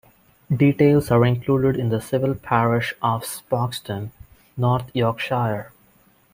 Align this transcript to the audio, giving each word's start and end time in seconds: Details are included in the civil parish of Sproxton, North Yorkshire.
Details 0.51 1.11
are 1.11 1.23
included 1.25 1.77
in 1.79 1.89
the 1.89 2.01
civil 2.01 2.33
parish 2.33 2.95
of 3.03 3.21
Sproxton, 3.21 4.09
North 4.57 4.89
Yorkshire. 4.95 5.71